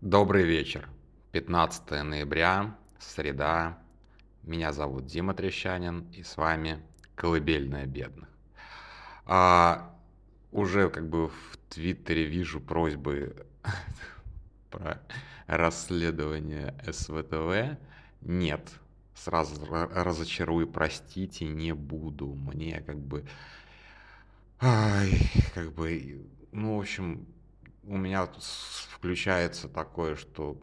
[0.00, 0.88] Добрый вечер.
[1.32, 3.78] 15 ноября, среда.
[4.42, 6.82] Меня зовут Дима Трещанин, и с вами
[7.14, 8.30] «Колыбельная бедных».
[9.26, 9.94] А,
[10.52, 13.46] уже как бы в Твиттере вижу просьбы
[14.70, 15.02] про
[15.46, 17.78] расследование СВТВ.
[18.22, 18.72] Нет,
[19.14, 22.28] сразу разочарую, простите, не буду.
[22.28, 23.26] Мне как бы...
[24.62, 25.12] Ай,
[25.54, 27.26] как бы, ну, в общем,
[27.84, 28.28] у меня
[28.90, 30.60] включается такое, что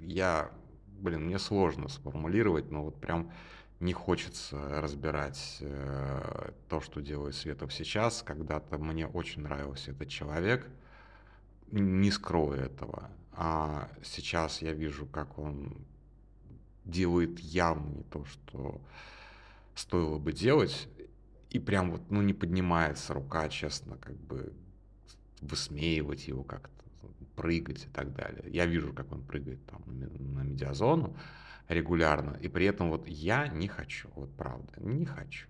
[0.00, 0.50] я,
[0.86, 3.32] блин, мне сложно сформулировать, но вот прям
[3.80, 8.22] не хочется разбирать э, то, что делает Светов сейчас.
[8.22, 10.68] Когда-то мне очень нравился этот человек,
[11.70, 13.10] не скрою этого.
[13.32, 15.76] А сейчас я вижу, как он
[16.84, 18.80] делает явно не то, что
[19.74, 20.88] стоило бы делать,
[21.50, 24.52] и прям вот, ну, не поднимается рука, честно, как бы
[25.44, 26.84] высмеивать его как-то,
[27.36, 28.44] прыгать и так далее.
[28.46, 31.16] Я вижу, как он прыгает там на медиазону
[31.68, 35.48] регулярно, и при этом вот я не хочу, вот правда, не хочу.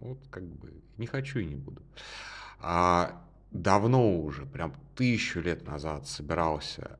[0.00, 1.82] Вот как бы не хочу и не буду.
[2.58, 6.98] А давно уже, прям тысячу лет назад собирался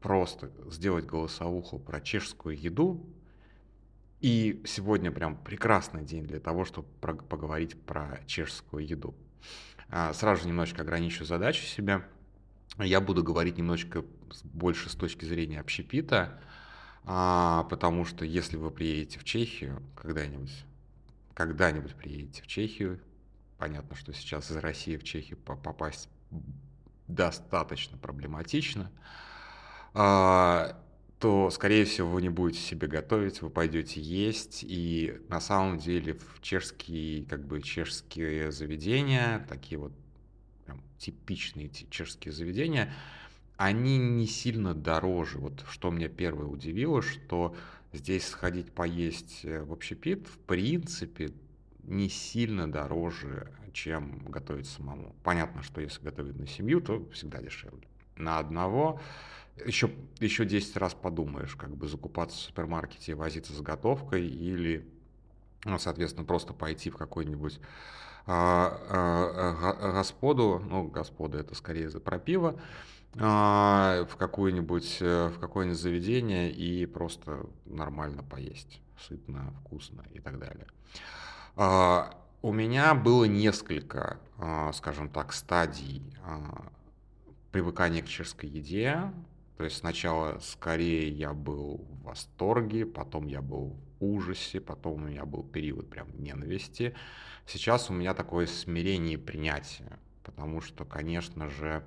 [0.00, 3.06] просто сделать голосовуху про чешскую еду.
[4.20, 9.14] И сегодня прям прекрасный день для того, чтобы поговорить про чешскую еду.
[9.90, 12.04] А, сразу же немножечко ограничу задачу себя.
[12.78, 14.04] Я буду говорить немножечко
[14.44, 16.40] больше с точки зрения общепита,
[17.04, 20.64] а, потому что если вы приедете в Чехию когда-нибудь,
[21.34, 23.00] когда-нибудь приедете в Чехию,
[23.58, 26.08] понятно, что сейчас из России в Чехию попасть
[27.06, 28.90] достаточно проблематично,
[29.92, 30.76] а,
[31.24, 36.12] то, скорее всего, вы не будете себе готовить, вы пойдете есть, и на самом деле
[36.12, 39.94] в чешские, как бы, чешские заведения, такие вот
[40.66, 42.92] прям типичные чешские заведения,
[43.56, 45.38] они не сильно дороже.
[45.38, 47.56] Вот что меня первое удивило, что
[47.94, 51.30] здесь сходить поесть э, в общепит, в принципе,
[51.84, 55.16] не сильно дороже, чем готовить самому.
[55.22, 57.88] Понятно, что если готовить на семью, то всегда дешевле.
[58.14, 59.00] На одного
[59.64, 64.86] еще, еще 10 раз подумаешь, как бы закупаться в супермаркете возиться с готовкой или,
[65.64, 67.60] ну, соответственно, просто пойти в какой-нибудь
[68.26, 72.60] а, а, господу, ну, господа это скорее за про пиво,
[73.16, 80.38] а, в какое-нибудь э, в какое-нибудь заведение и просто нормально поесть, сытно, вкусно и так
[80.38, 80.66] далее.
[81.56, 86.72] А, у меня было несколько, а, скажем так, стадий а,
[87.52, 89.12] привыкания к чешской еде.
[89.56, 95.06] То есть сначала скорее я был в восторге, потом я был в ужасе, потом у
[95.06, 96.94] меня был период прям ненависти.
[97.46, 101.84] Сейчас у меня такое смирение и принятие, потому что, конечно же,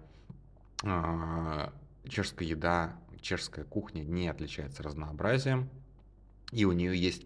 [0.83, 1.73] а,
[2.07, 5.69] чешская еда, чешская кухня не отличается разнообразием,
[6.51, 7.25] и у нее есть,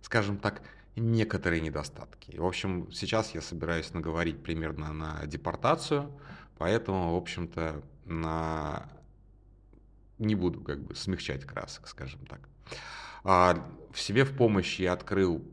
[0.00, 0.62] скажем так,
[0.96, 2.36] некоторые недостатки.
[2.36, 6.10] В общем, сейчас я собираюсь наговорить примерно на депортацию,
[6.56, 8.88] поэтому, в общем-то, на
[10.24, 12.48] не буду как бы смягчать красок, скажем так.
[13.24, 15.44] А в себе в помощь я открыл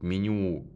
[0.00, 0.66] меню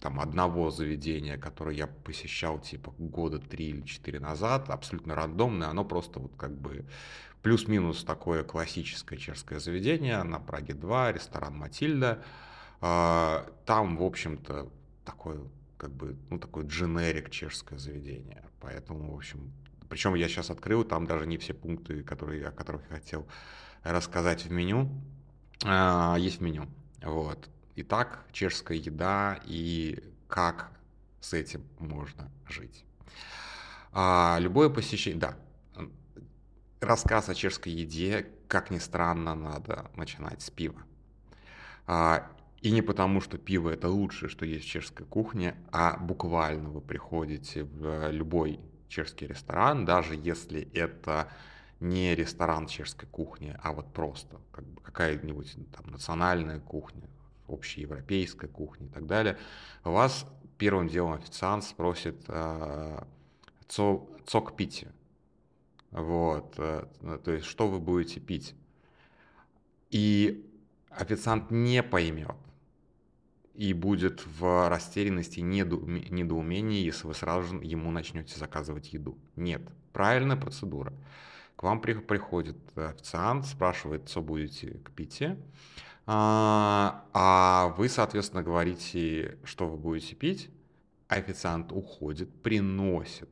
[0.00, 5.84] там одного заведения, которое я посещал типа года три или четыре назад, абсолютно рандомное, оно
[5.84, 6.84] просто вот как бы
[7.42, 12.22] плюс-минус такое классическое чешское заведение на Праге 2, ресторан Матильда.
[12.80, 14.68] А, там, в общем-то,
[15.04, 15.40] такой
[15.76, 18.44] как бы, ну, такой дженерик чешское заведение.
[18.60, 19.52] Поэтому, в общем,
[19.92, 23.28] причем я сейчас открыл, там даже не все пункты, которые, о которых я хотел
[23.82, 24.88] рассказать в меню,
[25.66, 26.66] а, есть в меню.
[27.02, 27.50] Вот.
[27.76, 30.70] Итак, чешская еда и как
[31.20, 32.86] с этим можно жить.
[33.92, 35.36] А, любое посещение, да,
[36.80, 40.80] рассказ о чешской еде, как ни странно, надо начинать с пива.
[41.86, 42.30] А,
[42.62, 46.80] и не потому, что пиво это лучшее, что есть в чешской кухне, а буквально вы
[46.80, 48.58] приходите в любой
[48.92, 51.28] чешский ресторан, даже если это
[51.80, 57.08] не ресторан чешской кухни, а вот просто как бы какая-нибудь там национальная кухня,
[57.48, 59.36] общеевропейская кухня и так далее,
[59.82, 60.26] вас
[60.58, 63.04] первым делом официант спросит э,
[63.66, 64.84] цок пить.
[65.90, 66.86] Вот, э,
[67.24, 68.54] то есть что вы будете пить.
[69.90, 70.48] И
[70.90, 72.36] официант не поймет,
[73.54, 79.18] и будет в растерянности недоумении, если вы сразу же ему начнете заказывать еду.
[79.36, 79.62] Нет,
[79.92, 80.92] правильная процедура.
[81.56, 85.38] К вам приходит официант, спрашивает, что будете к пите,
[86.06, 90.50] а, а вы, соответственно, говорите, что вы будете пить,
[91.08, 93.28] официант уходит, приносит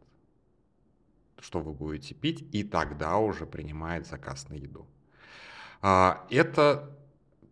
[1.40, 4.86] что вы будете пить, и тогда уже принимает заказ на еду.
[5.82, 6.96] А, это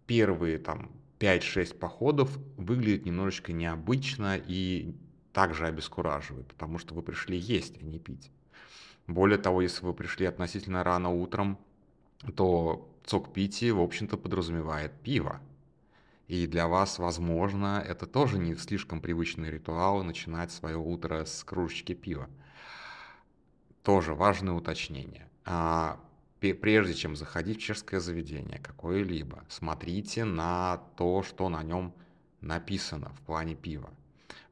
[0.06, 4.94] первые там 5-6 походов выглядит немножечко необычно и
[5.32, 8.30] также обескураживает, потому что вы пришли есть, а не пить.
[9.06, 11.58] Более того, если вы пришли относительно рано утром,
[12.36, 15.40] то цок пити, в общем-то, подразумевает пиво.
[16.26, 21.94] И для вас, возможно, это тоже не слишком привычный ритуал начинать свое утро с кружечки
[21.94, 22.28] пива.
[23.82, 25.30] Тоже важное уточнение.
[25.46, 25.98] А,
[26.40, 31.92] прежде чем заходить в чешское заведение какое-либо, смотрите на то, что на нем
[32.40, 33.90] написано в плане пива.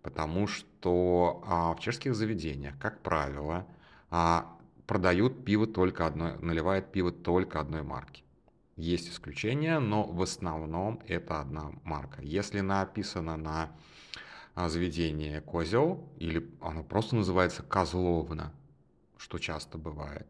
[0.03, 3.67] Потому что а, в чешских заведениях, как правило,
[4.11, 4.57] а,
[4.87, 8.23] продают пиво только одной, наливают пиво только одной марки.
[8.77, 12.23] Есть исключения, но в основном это одна марка.
[12.23, 13.71] Если написано на
[14.55, 18.53] а, заведение козел, или оно просто называется козловна,
[19.17, 20.27] что часто бывает,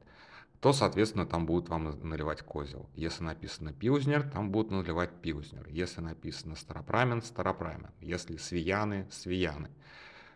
[0.61, 2.89] то, соответственно, там будут вам наливать козел.
[2.95, 5.67] Если написано пилзнер, там будут наливать пилзнер.
[5.69, 7.91] Если написано старопрамен, старопрамен.
[8.01, 9.71] Если свияны, свияны.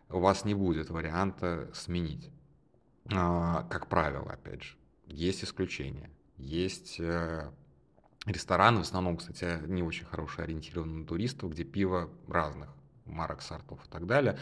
[0.09, 2.31] У вас не будет варианта сменить.
[3.13, 4.77] А, как правило, опять же,
[5.07, 6.11] есть исключения.
[6.37, 7.51] Есть э,
[8.27, 12.69] Рестораны в основном, кстати, не очень хорошие, ориентированы на туристов, где пиво разных
[13.07, 14.39] марок, сортов и так далее.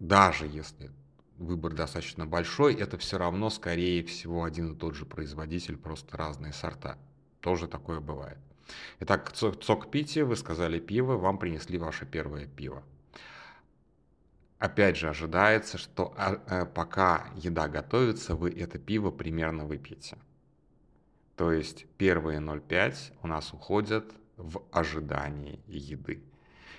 [0.00, 0.90] Даже если
[1.38, 6.52] выбор достаточно большой, это все равно, скорее всего, один и тот же производитель, просто разные
[6.52, 6.98] сорта.
[7.40, 8.38] Тоже такое бывает.
[9.00, 12.82] Итак, цок пити, вы сказали пиво, вам принесли ваше первое пиво.
[14.58, 20.16] Опять же, ожидается, что а, э, пока еда готовится, вы это пиво примерно выпьете.
[21.36, 26.22] То есть первые 0,5 у нас уходят в ожидании еды.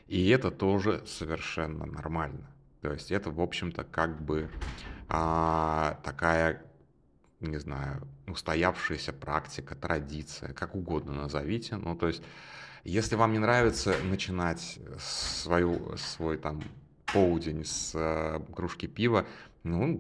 [0.07, 2.49] И это тоже совершенно нормально.
[2.87, 4.49] То есть это, в общем-то, как бы
[5.09, 6.63] а, такая,
[7.41, 11.75] не знаю, устоявшаяся практика, традиция, как угодно назовите.
[11.75, 12.23] Ну, то есть,
[12.85, 16.63] если вам не нравится начинать свою, свой там
[17.11, 19.25] полдень с э, кружки пива,
[19.63, 19.99] ну,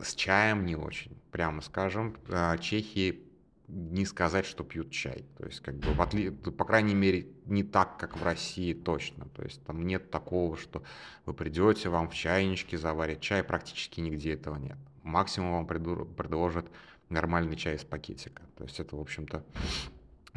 [0.00, 2.16] с чаем не очень, прямо скажем.
[2.28, 3.20] Э, Чехии
[3.68, 5.24] не сказать, что пьют чай.
[5.38, 6.30] То есть, как бы, в отли...
[6.30, 9.26] по крайней мере, не так, как в России точно.
[9.30, 10.82] То есть, там нет такого, что
[11.24, 14.76] вы придете, вам в чайничке заварят чай, практически нигде этого нет.
[15.02, 16.66] Максимум вам предложат
[17.08, 18.42] нормальный чай из пакетика.
[18.56, 19.44] То есть, это, в общем-то,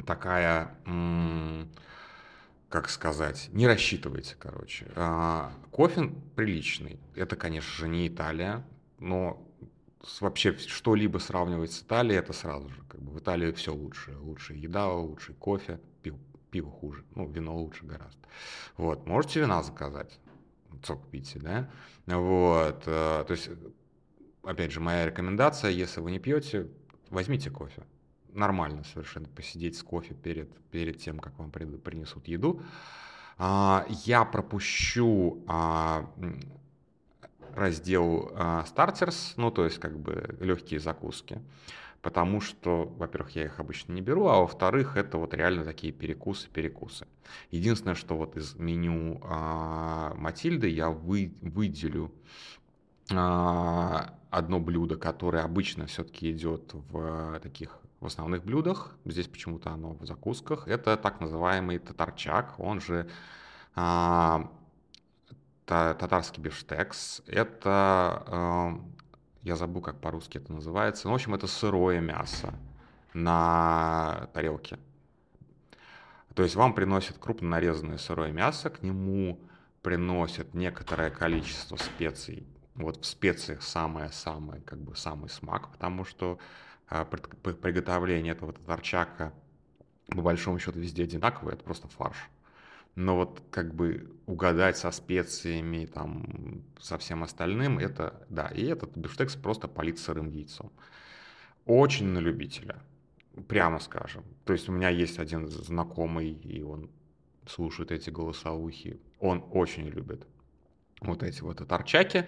[0.06, 0.76] такая,
[2.70, 4.88] как сказать, не рассчитывайте, короче.
[4.96, 7.00] А, кофе приличный.
[7.16, 8.66] Это, конечно же, не Италия,
[9.00, 9.42] но
[10.20, 12.82] вообще что-либо сравнивать с Италией, это сразу же.
[12.88, 14.16] Как бы в Италии все лучше.
[14.20, 16.20] Лучшая еда, лучший кофе, пиво,
[16.52, 17.04] пиво хуже.
[17.16, 18.28] Ну, вино лучше гораздо.
[18.78, 20.20] Вот, можете вина заказать.
[20.84, 21.70] Сок пить, да?
[22.06, 23.50] Вот, э, то есть,
[24.44, 26.68] опять же, моя рекомендация, если вы не пьете,
[27.10, 27.84] возьмите кофе.
[28.34, 32.62] Нормально совершенно посидеть с кофе перед, перед тем, как вам принесут еду.
[33.38, 36.10] А, я пропущу а,
[37.56, 38.32] раздел
[38.66, 41.42] стартерс, ну то есть как бы легкие закуски,
[42.06, 47.08] потому что, во-первых, я их обычно не беру, а во-вторых, это вот реально такие перекусы-перекусы.
[47.50, 52.12] Единственное, что вот из меню а, Матильды я вы, выделю
[53.12, 59.94] а, одно блюдо, которое обычно все-таки идет в таких в основных блюдах, здесь почему-то оно
[59.94, 63.10] в закусках, это так называемый татарчак, он же
[63.74, 64.52] а,
[65.66, 67.22] татарский бифштекс.
[67.28, 68.96] Это, эм,
[69.42, 71.08] я забыл, как по-русски это называется.
[71.08, 72.54] Ну, в общем, это сырое мясо
[73.14, 74.80] на тарелке.
[76.34, 79.40] То есть вам приносят крупно нарезанное сырое мясо, к нему
[79.82, 82.46] приносят некоторое количество специй.
[82.76, 86.38] Вот в специях самое-самое, как бы самый смак, потому что
[86.90, 89.34] э, приготовление этого татарчака
[90.08, 92.18] по большому счету везде одинаковое, это просто фарш
[92.96, 98.98] но вот как бы угадать со специями, там, со всем остальным, это, да, и этот
[98.98, 100.72] бифштекс просто полит сырым яйцом.
[101.66, 102.82] Очень на любителя,
[103.48, 104.24] прямо скажем.
[104.46, 106.90] То есть у меня есть один знакомый, и он
[107.46, 110.26] слушает эти голосовухи, он очень любит
[111.02, 112.28] вот эти вот оторчаки,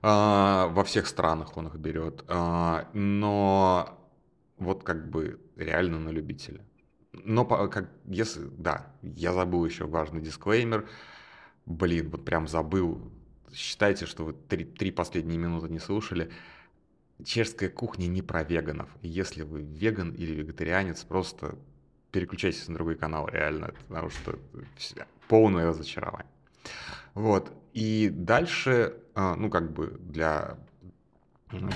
[0.00, 3.98] а, во всех странах он их берет, а, но
[4.56, 6.64] вот как бы реально на любителя.
[7.24, 10.88] Но как, если, да, я забыл еще важный дисклеймер.
[11.66, 13.10] Блин, вот прям забыл.
[13.52, 16.30] Считайте, что вы три, три последние минуты не слушали.
[17.24, 18.88] Чешская кухня не про веганов.
[19.02, 21.58] Если вы веган или вегетарианец, просто
[22.12, 24.38] переключайтесь на другой канал, реально, потому что
[25.28, 26.30] полное разочарование.
[27.14, 27.52] Вот.
[27.72, 30.58] И дальше, а, ну, как бы для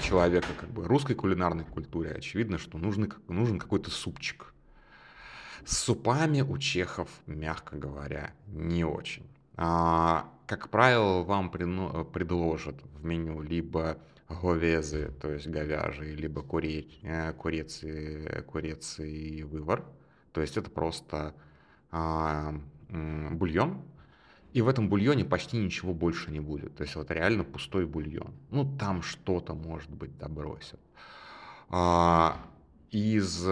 [0.02, 4.51] человека как бы русской кулинарной культуре очевидно, что нужен, нужен какой-то супчик.
[5.64, 9.26] С супами у чехов, мягко говоря, не очень.
[9.56, 17.32] А, как правило, вам предложат в меню либо говезы, то есть говяжий, либо кури, э,
[17.34, 19.84] курицы, курицы и вывар.
[20.32, 21.34] То есть это просто
[21.90, 22.54] а,
[22.88, 23.82] бульон,
[24.52, 26.76] и в этом бульоне почти ничего больше не будет.
[26.76, 28.34] То есть вот реально пустой бульон.
[28.50, 30.80] Ну, там что-то, может быть, добросят.
[31.68, 32.38] А,
[32.90, 33.46] из...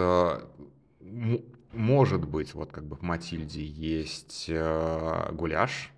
[1.71, 5.91] Э, может быть, вот как бы в Матильде есть э, гуляш,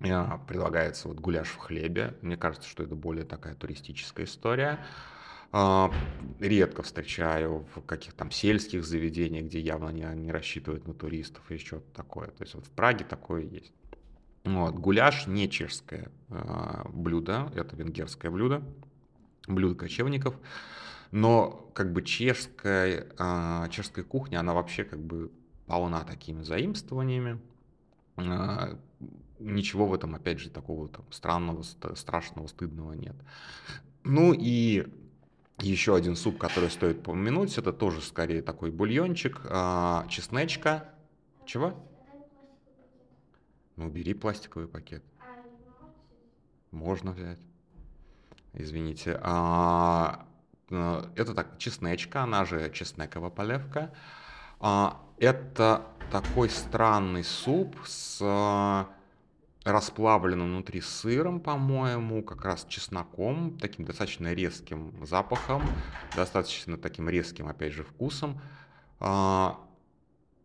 [0.00, 2.16] а, предлагается вот гуляш в хлебе.
[2.20, 4.78] Мне кажется, что это более такая туристическая история.
[5.52, 5.92] А,
[6.40, 11.58] редко встречаю в каких-то там сельских заведениях, где явно не, не рассчитывают на туристов и
[11.58, 12.28] что-то такое.
[12.28, 13.72] То есть вот в Праге такое есть.
[14.44, 14.74] Вот.
[14.74, 18.62] Гуляш не чешское э, блюдо, это венгерское блюдо,
[19.46, 20.34] блюдо кочевников.
[21.14, 25.30] Но как бы чешская, э, чешская кухня, она вообще как бы
[25.66, 27.40] полна такими заимствованиями.
[28.16, 28.76] Э,
[29.38, 33.14] ничего в этом, опять же, такого там странного, страшного, стыдного нет.
[34.02, 34.88] Ну и
[35.60, 40.88] еще один суп, который стоит помянуть, это тоже скорее такой бульончик, э, чесночка.
[41.46, 41.74] Чего?
[43.76, 45.04] Ну, бери пластиковый пакет.
[46.72, 47.38] Можно взять.
[48.52, 49.16] Извините.
[49.22, 50.26] А,
[50.70, 53.92] это так, чесночка, она же чеснокова полевка.
[54.60, 58.84] А, это такой странный суп с э,
[59.68, 65.62] расплавленным внутри сыром, по-моему, как раз чесноком, таким достаточно резким запахом,
[66.16, 68.40] достаточно таким резким, опять же, вкусом.
[69.00, 69.60] А,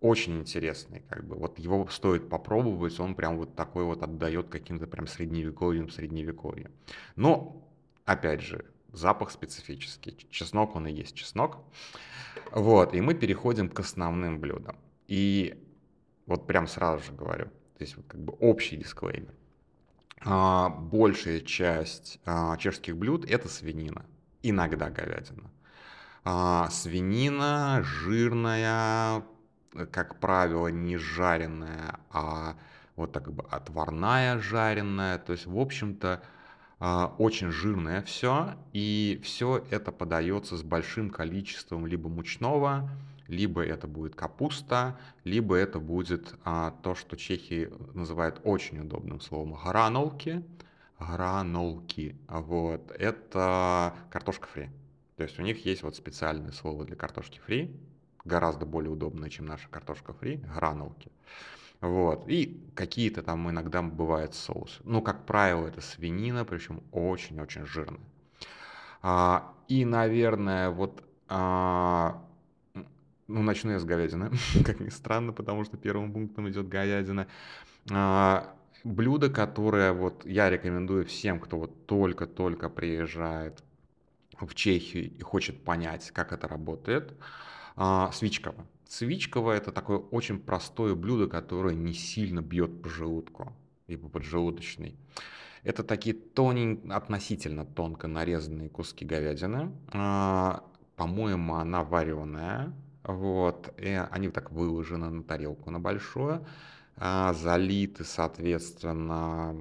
[0.01, 4.87] очень интересный, как бы, вот его стоит попробовать, он прям вот такой вот отдает каким-то
[4.87, 6.71] прям средневековьем средневековьем.
[7.15, 7.67] Но,
[8.05, 11.59] опять же, запах специфический, чеснок он и есть чеснок.
[12.51, 14.77] Вот, и мы переходим к основным блюдам.
[15.07, 15.63] И
[16.25, 19.33] вот прям сразу же говорю, здесь вот как бы общий дисклеймер.
[20.21, 24.05] А, большая часть а, чешских блюд это свинина,
[24.43, 25.49] иногда говядина.
[26.23, 29.23] А, свинина жирная,
[29.91, 32.57] как правило, не жареная, а
[32.95, 35.17] вот так как бы отварная жареная.
[35.19, 36.21] То есть, в общем-то,
[36.79, 42.89] очень жирное все, и все это подается с большим количеством либо мучного,
[43.27, 49.53] либо это будет капуста, либо это будет а, то, что чехи называют очень удобным словом
[49.53, 50.43] гранолки.
[50.99, 52.15] Гранолки.
[52.27, 52.91] Вот.
[52.91, 54.69] Это картошка фри.
[55.15, 57.77] То есть у них есть вот специальное слово для картошки фри
[58.25, 61.11] гораздо более удобная, чем наша картошка фри, гранулки.
[61.81, 62.27] Вот.
[62.27, 64.81] И какие-то там иногда бывают соусы.
[64.83, 68.01] Ну, как правило, это свинина, причем очень-очень жирная.
[69.01, 71.03] А, и, наверное, вот...
[71.29, 72.25] А,
[73.27, 74.31] ну, начну я с говядины,
[74.65, 77.27] как ни странно, потому что первым пунктом идет говядина.
[77.91, 83.63] А, блюдо, которое вот я рекомендую всем, кто вот только-только приезжает
[84.39, 87.13] в Чехию и хочет понять, как это работает.
[87.75, 88.65] А, свичково.
[88.89, 93.53] Свичково это такое очень простое блюдо, которое не сильно бьет по желудку
[93.85, 94.95] и по поджелудочной.
[95.63, 99.71] Это такие тоненькие, относительно тонко нарезанные куски говядины.
[99.93, 100.63] А,
[100.95, 102.73] по-моему, она вареная.
[103.03, 103.71] Вот.
[103.77, 106.43] И они так выложены на тарелку на большую.
[106.97, 109.55] А, залиты, соответственно,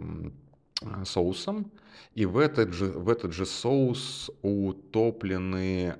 [1.05, 1.71] соусом.
[2.15, 5.97] И в этот же, в этот же соус утоплены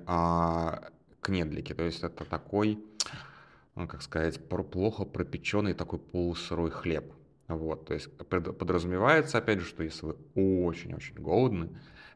[1.21, 1.73] кнедлики.
[1.73, 2.79] То есть это такой,
[3.87, 7.13] как сказать, плохо пропеченный такой полусырой хлеб.
[7.47, 11.69] Вот, то есть подразумевается, опять же, что если вы очень-очень голодны,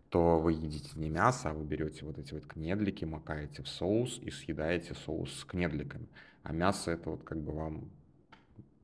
[0.09, 4.19] то вы едите не мясо, а вы берете вот эти вот кнедлики, макаете в соус
[4.21, 6.07] и съедаете соус с кнедликами.
[6.43, 7.89] А мясо это вот как бы вам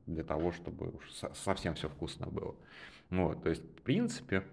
[0.06, 2.56] для того, чтобы уж совсем все вкусно было.
[3.10, 4.44] Вот, то есть, в принципе,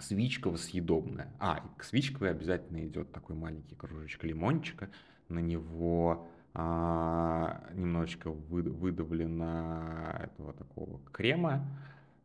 [0.00, 1.32] свичково съедобная.
[1.40, 4.90] А, к свичковой обязательно идет такой маленький кружочек лимончика,
[5.28, 11.66] на него а, немножечко вы, выдавлено этого такого крема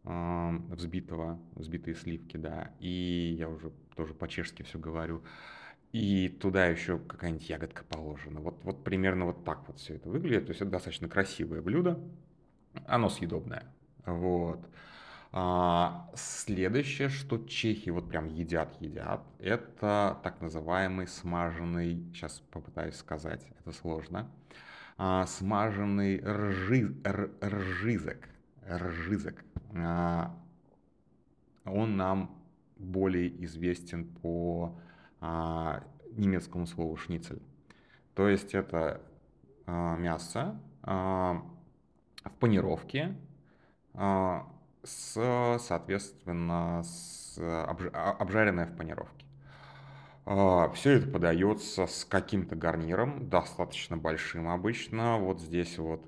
[0.04, 5.24] а, взбитого, взбитые сливки, да, и я уже тоже по-чешски все говорю,
[5.92, 8.40] и туда еще какая-нибудь ягодка положена.
[8.40, 12.00] Вот, вот примерно вот так вот все это выглядит, то есть это достаточно красивое блюдо,
[12.86, 13.66] оно съедобное,
[14.06, 14.60] вот.
[15.32, 23.72] А, следующее, что чехи вот прям едят-едят, это так называемый смаженный, сейчас попытаюсь сказать, это
[23.72, 24.30] сложно,
[24.98, 28.30] а, смаженный ржи, р, ржизок.
[28.68, 29.44] Ржизок.
[29.76, 30.36] А,
[31.64, 32.36] он нам
[32.78, 34.80] более известен по
[35.22, 37.42] а, немецкому слову шницель.
[38.16, 39.02] То есть это
[39.68, 41.46] а, мясо а,
[42.24, 43.16] в панировке
[43.94, 44.48] а,
[44.84, 49.26] с, соответственно, с обж, обжаренное в панировке.
[50.26, 55.18] А, Все это подается с каким-то гарниром, достаточно большим обычно.
[55.18, 56.06] Вот здесь вот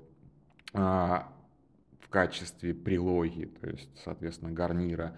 [0.74, 1.32] а,
[2.00, 5.16] в качестве прилоги, то есть, соответственно, гарнира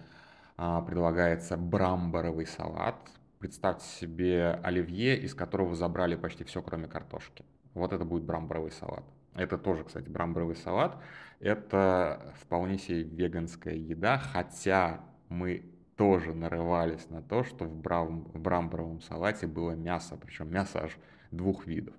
[0.57, 2.95] а, предлагается брамборовый салат.
[3.39, 7.45] Представьте себе оливье, из которого забрали почти все, кроме картошки.
[7.73, 9.03] Вот это будет брамборовый салат.
[9.35, 10.97] Это тоже, кстати, брамборовый салат.
[11.39, 15.65] Это вполне себе веганская еда, хотя мы
[15.95, 20.97] тоже нарывались на то, что в, брам, в брамборовом салате было мясо, причем мясо аж
[21.31, 21.95] двух видов.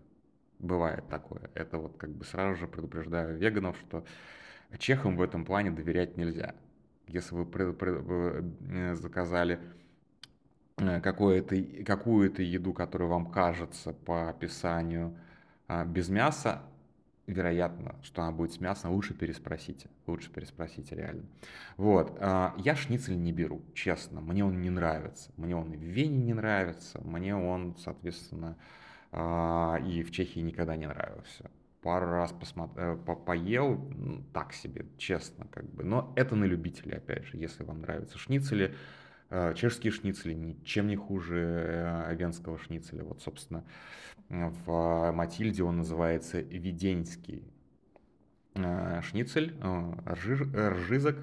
[0.59, 1.51] Бывает такое.
[1.55, 4.05] Это вот как бы сразу же предупреждаю веганов, что
[4.79, 6.55] чехам в этом плане доверять нельзя.
[7.07, 9.61] Если вы э, заказали
[10.79, 15.17] э, какую-то какую-то еду, которая вам кажется по описанию
[15.69, 16.63] а, без мяса,
[17.27, 19.89] вероятно, что она будет с мясом, лучше переспросите.
[20.07, 21.25] Лучше переспросите реально.
[21.77, 22.17] Вот.
[22.21, 24.21] А, я шницель не беру, честно.
[24.21, 25.33] Мне он не нравится.
[25.37, 27.01] Мне он и в Вене не нравится.
[27.03, 28.57] Мне он, соответственно,
[29.13, 31.51] а, и в Чехии никогда не нравился.
[31.83, 35.85] Пару раз посмотрел, э, по поел, ну, так себе, честно, как бы.
[35.85, 38.75] Но это на любителей, опять же, если вам нравятся шницели.
[39.31, 43.05] Э, чешские шницели ничем не хуже э, венского шницеля.
[43.05, 43.65] Вот, собственно,
[44.29, 47.45] в Матильде он называется Веденский
[48.55, 51.17] э, шницель, ржизок.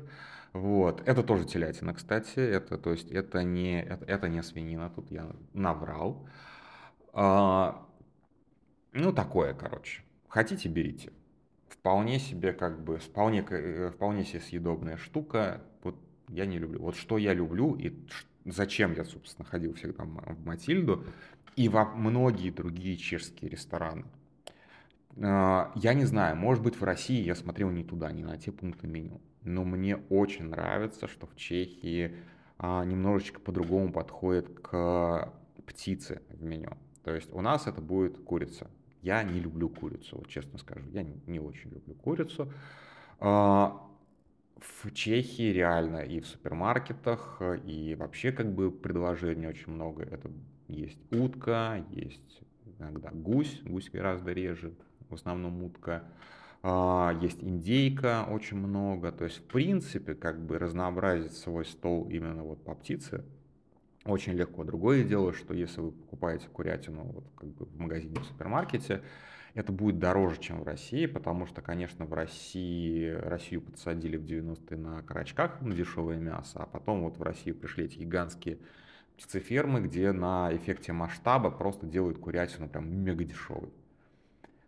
[0.53, 1.01] Вот.
[1.07, 2.39] Это тоже телятина, кстати.
[2.39, 6.27] Это, то есть, это не, это, это не свинина, тут я наврал.
[7.11, 7.87] А,
[8.93, 10.03] ну, такое, короче.
[10.27, 11.11] Хотите, берите.
[11.67, 13.43] Вполне себе, как бы, вполне,
[13.91, 15.61] вполне себе съедобная штука.
[15.83, 15.95] Вот
[16.29, 16.81] я не люблю.
[16.81, 17.93] Вот что я люблю и
[18.45, 21.05] зачем я, собственно, ходил всегда в Матильду
[21.55, 24.05] и во многие другие чешские рестораны.
[25.21, 28.51] А, я не знаю, может быть в России я смотрел не туда, не на те
[28.51, 32.15] пункты меню, но мне очень нравится, что в Чехии
[32.57, 35.31] а, немножечко по-другому подходит к
[35.65, 36.71] птице в меню.
[37.03, 38.69] То есть у нас это будет курица.
[39.01, 42.51] Я не люблю курицу, вот честно скажу, я не очень люблю курицу.
[43.19, 43.79] А,
[44.57, 50.03] в Чехии реально и в супермаркетах, и вообще как бы предложений очень много.
[50.03, 50.31] Это
[50.73, 52.41] есть утка, есть
[52.79, 54.73] иногда гусь, гусь гораздо реже,
[55.09, 56.03] в основном утка.
[56.61, 59.11] А, есть индейка очень много.
[59.11, 63.23] То есть, в принципе, как бы разнообразить свой стол именно вот по птице
[64.05, 64.63] очень легко.
[64.63, 69.01] Другое дело, что если вы покупаете курятину вот как бы в магазине, в супермаркете,
[69.53, 74.77] это будет дороже, чем в России, потому что, конечно, в России Россию подсадили в 90-е
[74.77, 78.57] на карачках на дешевое мясо, а потом вот в Россию пришли эти гигантские
[79.17, 83.69] птицефермы, где на эффекте масштаба просто делают курятину прям мега дешевой.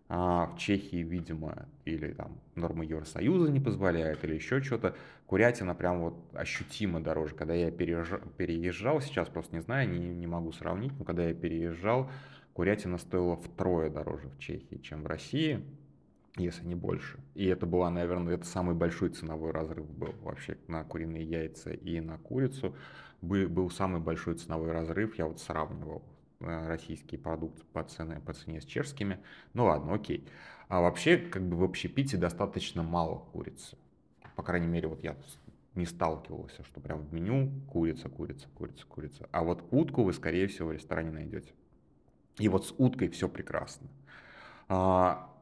[0.07, 5.99] А в Чехии, видимо, или там нормы Евросоюза не позволяют, или еще что-то, курятина прям
[5.99, 7.33] вот ощутимо дороже.
[7.33, 12.11] Когда я переезжал, сейчас просто не знаю, не, не могу сравнить, но когда я переезжал,
[12.53, 15.63] курятина стоила втрое дороже в Чехии, чем в России,
[16.37, 17.19] если не больше.
[17.33, 21.99] И это была, наверное, это самый большой ценовой разрыв был вообще на куриные яйца и
[21.99, 22.75] на курицу.
[23.21, 26.03] Был, был самый большой ценовой разрыв, я вот сравнивал
[26.41, 29.19] э, российские продукты по цене, по цене с чешскими.
[29.53, 30.27] Ну ладно, окей.
[30.67, 33.77] А вообще, как бы в общепите достаточно мало курицы.
[34.35, 35.15] По крайней мере, вот я
[35.75, 39.29] не сталкивался, что прям в меню курица, курица, курица, курица.
[39.31, 41.53] А вот утку вы, скорее всего, в ресторане найдете.
[42.37, 43.87] И вот с уткой все прекрасно.
[44.67, 45.34] А,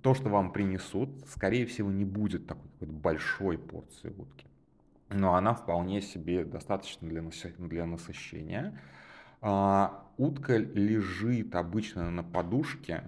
[0.00, 4.46] то, что вам принесут, скорее всего, не будет такой большой порции утки.
[5.10, 7.22] Но она вполне себе достаточно для,
[7.58, 8.78] для насыщения.
[9.42, 13.04] А, утка лежит обычно на подушке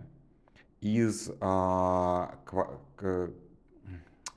[0.80, 3.30] из, а, к,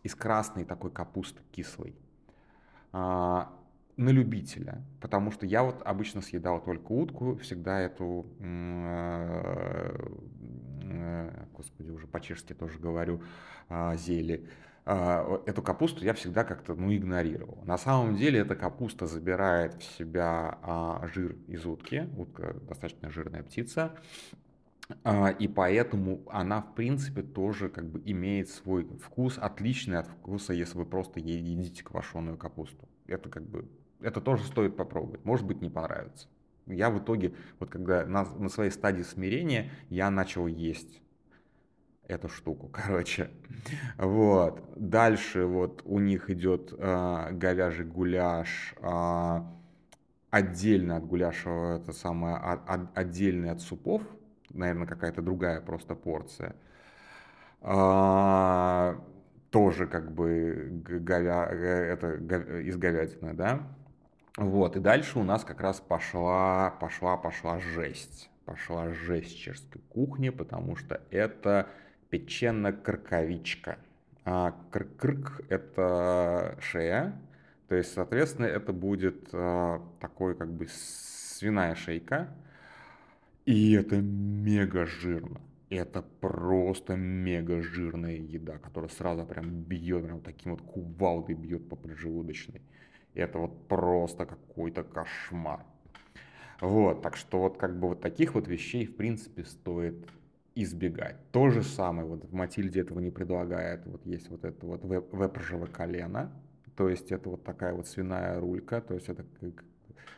[0.04, 1.96] из красной такой капусты кислой.
[2.94, 3.54] А,
[3.98, 10.10] на любителя, потому что я вот обычно съедал только утку, всегда эту, э,
[11.54, 13.22] господи, уже по-чешски тоже говорю,
[13.70, 14.48] а, зели,
[14.86, 17.64] а, эту капусту я всегда как-то, ну, игнорировал.
[17.66, 23.44] На самом деле эта капуста забирает в себя а, жир из утки, утка достаточно жирная
[23.44, 23.96] птица,
[25.40, 30.78] и поэтому она, в принципе, тоже как бы имеет свой вкус, отличный от вкуса, если
[30.78, 32.88] вы просто едите квашеную капусту.
[33.06, 33.68] Это как бы
[34.00, 35.26] это тоже стоит попробовать.
[35.26, 36.28] Может быть, не понравится.
[36.68, 41.02] Я в итоге, вот когда на, на своей стадии смирения, я начал есть
[42.08, 43.30] эту штуку, короче.
[43.98, 44.64] Вот.
[44.76, 49.42] Дальше вот у них идет э, говяжий гуляш, э,
[50.30, 54.02] отдельно от гуляша, это самое, отдельный от супов,
[54.50, 56.56] наверное, какая-то другая просто порция.
[57.62, 59.04] А,
[59.50, 62.16] тоже как бы говя, это
[62.62, 63.68] из говядины, да.
[64.38, 68.30] Вот, и дальше у нас как раз пошла, пошла, пошла жесть.
[68.46, 71.68] Пошла жесть чешской кухни, потому что это
[72.10, 73.78] печено-крковичка.
[74.24, 77.20] А крк-крк– это шея,
[77.68, 82.30] то есть, соответственно, это будет а, такой как бы свиная шейка,
[83.46, 85.42] и это мега жирно.
[85.70, 91.76] Это просто мега жирная еда, которая сразу прям бьет, прям таким вот кувалдой бьет по
[91.76, 92.62] поджелудочной.
[93.18, 95.66] Это вот просто какой-то кошмар.
[96.62, 100.08] Вот, так что вот как бы вот таких вот вещей в принципе стоит
[100.56, 101.18] избегать.
[101.32, 105.68] То же самое, вот в Матильде этого не предлагает, вот есть вот это вот вепржево
[105.68, 106.32] колено,
[106.76, 109.24] то есть это вот такая вот свиная рулька, то есть это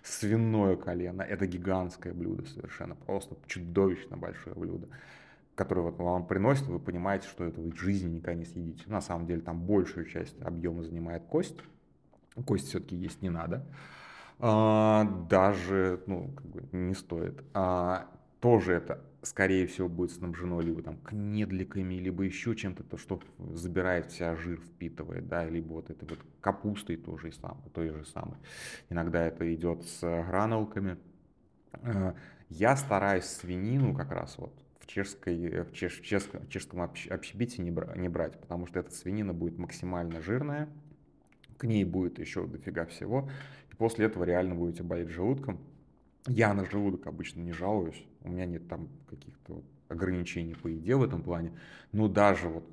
[0.02, 4.88] свиное колено, это гигантское блюдо совершенно, просто чудовищно большое блюдо
[5.60, 8.84] которое вот вам приносит, вы понимаете, что это вы в жизни никогда не съедите.
[8.88, 11.58] На самом деле там большую часть объема занимает кость.
[12.46, 13.66] Кость все-таки есть не надо.
[14.40, 17.44] А, даже, ну, как бы не стоит.
[17.54, 23.22] А, тоже это, скорее всего, будет снабжено либо там кнедликами, либо еще чем-то, то, что
[23.54, 28.06] забирает вся жир, впитывает, да, либо вот это вот капустой тоже и самое, то же
[28.06, 28.38] самое.
[28.90, 30.98] Иногда это идет с гранулками.
[31.74, 32.16] А,
[32.48, 34.54] я стараюсь свинину как раз вот
[34.90, 38.92] чешской, в, чеш, в чешском, в чешском общепите не, бра, не брать, потому что эта
[38.92, 40.68] свинина будет максимально жирная,
[41.60, 43.30] к ней будет еще дофига всего,
[43.72, 45.60] и после этого реально будете болеть желудком.
[46.26, 50.96] Я на желудок обычно не жалуюсь, у меня нет там каких-то вот ограничений по еде
[50.96, 51.52] в этом плане,
[51.92, 52.66] но даже вот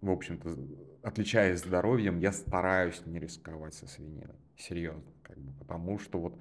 [0.00, 0.56] в общем-то,
[1.02, 4.34] отличаясь здоровьем, я стараюсь не рисковать со свининой.
[4.56, 5.02] Серьезно.
[5.22, 6.38] Как бы, потому что вот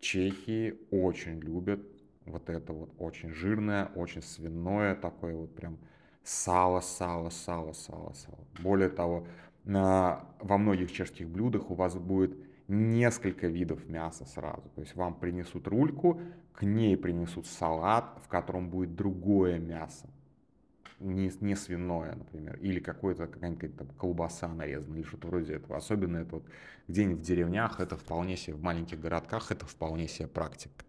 [0.00, 1.80] чехи очень любят
[2.26, 5.78] вот это вот очень жирное, очень свиное, такое вот прям
[6.22, 8.46] сало, сало, сало, сало, сало.
[8.60, 9.26] Более того,
[9.64, 12.36] во многих чешских блюдах у вас будет
[12.68, 14.68] несколько видов мяса сразу.
[14.74, 16.20] То есть вам принесут рульку,
[16.54, 20.08] к ней принесут салат, в котором будет другое мясо.
[21.00, 25.78] Не, не свиное, например, или какое-то какая-нибудь там колбаса нарезанная, или что-то вроде этого.
[25.78, 26.44] Особенно это вот
[26.88, 30.84] где-нибудь в деревнях, это вполне себе, в маленьких городках это вполне себе практика.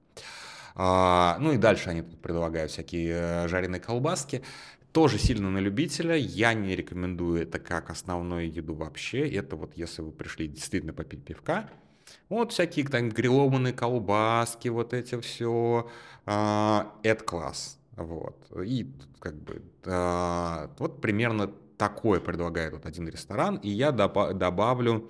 [0.75, 4.43] А, ну и дальше они тут предлагают всякие э, жареные колбаски.
[4.91, 6.15] Тоже сильно на любителя.
[6.15, 9.29] Я не рекомендую это как основную еду вообще.
[9.29, 11.69] Это вот если вы пришли действительно попить пивка,
[12.27, 15.89] вот всякие там грилованные колбаски, вот эти все.
[16.25, 17.79] А, это класс.
[17.95, 18.45] Вот.
[18.65, 23.55] И как бы а, вот примерно такое предлагает вот один ресторан.
[23.57, 25.09] И я добавлю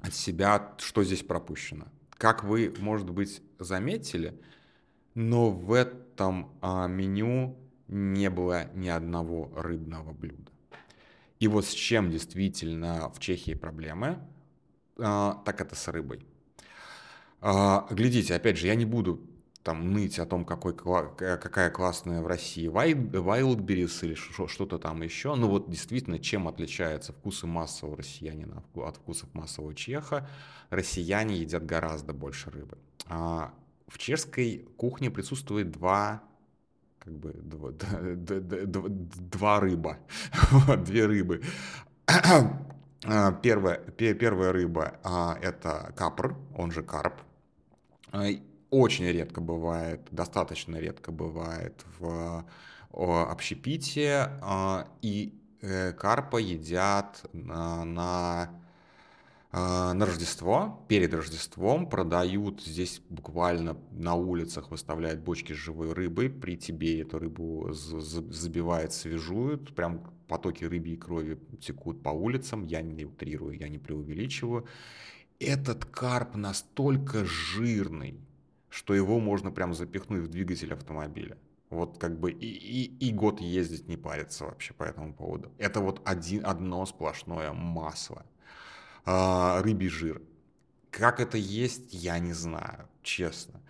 [0.00, 1.86] от себя, что здесь пропущено.
[2.10, 4.40] Как вы, может быть, заметили,
[5.14, 7.56] но в этом а, меню
[7.88, 10.50] не было ни одного рыбного блюда.
[11.40, 14.18] И вот с чем действительно в Чехии проблемы,
[14.98, 16.24] а, так это с рыбой.
[17.40, 19.20] А, глядите, опять же, я не буду
[19.62, 25.34] там ныть о том, какой, какая классная в России Wildberries или что-то там еще.
[25.34, 30.28] Но вот действительно, чем отличаются вкусы массового россиянина от вкусов массового чеха,
[30.70, 32.78] россияне едят гораздо больше рыбы.
[33.06, 33.54] А
[33.88, 36.22] в чешской кухне присутствует два
[37.04, 37.70] как бы два,
[38.66, 39.98] два, два рыба,
[40.78, 41.42] две рыбы.
[43.04, 47.14] А, первая, первая рыба а, это капр, он же карп.
[48.12, 48.26] А,
[48.70, 52.44] очень редко бывает, достаточно редко бывает в
[52.92, 54.28] общепите,
[55.00, 58.61] и э, карпа едят на
[59.52, 66.56] на Рождество, перед Рождеством продают здесь буквально на улицах выставляют бочки с живой рыбой, при
[66.56, 73.58] тебе эту рыбу забивают, свежуют, прям потоки рыбьей крови текут по улицам, я не утрирую,
[73.58, 74.66] я не преувеличиваю.
[75.38, 78.18] Этот карп настолько жирный,
[78.70, 81.36] что его можно прям запихнуть в двигатель автомобиля.
[81.68, 85.52] Вот как бы и, и, и год ездить не париться вообще по этому поводу.
[85.58, 88.24] Это вот один, одно сплошное масло
[89.04, 90.22] а, рыбий жир.
[90.90, 93.60] Как это есть, я не знаю, честно.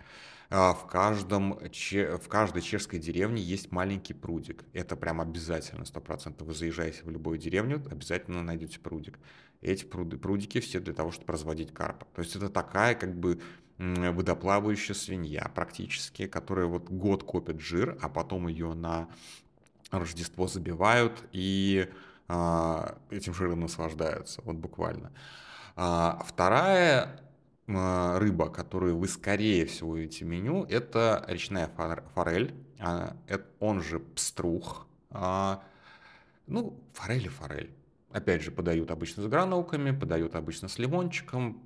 [0.49, 4.63] А, в, каждом, в каждой чешской деревне есть маленький прудик.
[4.73, 6.47] Это прям обязательно, сто процентов.
[6.47, 9.17] Вы заезжаете в любую деревню, обязательно найдете прудик.
[9.61, 12.05] Эти пруды, прудики все для того, чтобы разводить карпа.
[12.13, 13.41] То есть это такая как бы
[13.77, 19.09] водоплавающая свинья практически, которая вот год копит жир, а потом ее на
[19.91, 21.89] Рождество забивают и
[22.27, 25.11] этим жиром наслаждаются, вот буквально.
[25.75, 27.19] А, вторая
[27.67, 31.69] а, рыба, которую вы скорее всего увидите в меню, это речная
[32.13, 33.15] форель, а,
[33.59, 34.87] он же пструх.
[35.09, 35.63] А,
[36.47, 37.71] ну, форель и форель.
[38.11, 41.63] Опять же, подают обычно с гранулками, подают обычно с лимончиком.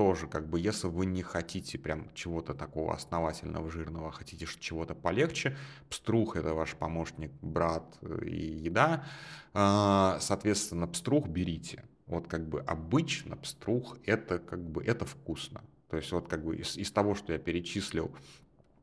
[0.00, 5.58] Тоже, как бы, если вы не хотите прям чего-то такого основательного, жирного, хотите чего-то полегче,
[5.90, 8.34] пструх– это ваш помощник, брат и
[8.64, 9.04] еда.
[9.52, 11.84] Соответственно, пструх берите.
[12.06, 15.60] Вот как бы обычно пструх это как бы это вкусно.
[15.90, 18.10] То есть вот как бы из, из того, что я перечислил,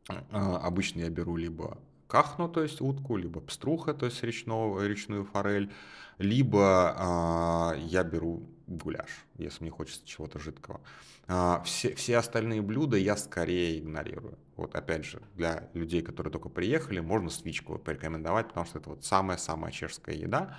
[0.10, 5.26] а, обычно я беру либо кахну, то есть утку, либо пструха, то есть речного, речную
[5.26, 5.72] форель,
[6.20, 10.82] либо а, я беру гуляш, если мне хочется чего-то жидкого.
[11.28, 14.38] А, все, все остальные блюда я скорее игнорирую.
[14.56, 19.06] Вот опять же, для людей, которые только приехали, можно свичку порекомендовать, потому что это вот
[19.06, 20.58] самая-самая чешская еда,